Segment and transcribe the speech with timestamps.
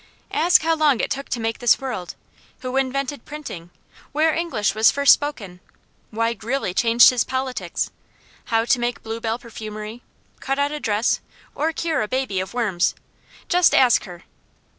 [0.31, 2.15] "Ask how long it took to make this world,
[2.61, 3.69] who invented printing,
[4.13, 5.59] where English was first spoken,
[6.09, 7.91] why Greeley changed his politics,
[8.45, 10.01] how to make bluebell perfumery,
[10.39, 11.19] cut out a dress,
[11.53, 12.95] or cure a baby of worms.
[13.47, 14.23] Just ask her!"